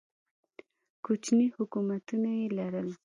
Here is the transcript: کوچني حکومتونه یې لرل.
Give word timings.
کوچني 1.05 1.47
حکومتونه 1.57 2.29
یې 2.37 2.45
لرل. 2.57 2.89